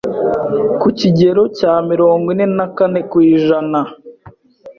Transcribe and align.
ku 0.81 0.87
kigero 0.99 1.43
cya 1.57 1.73
mirongo 1.89 2.25
ine 2.33 2.45
na 2.57 2.67
kane 2.77 2.99
kw’ijana 3.09 3.79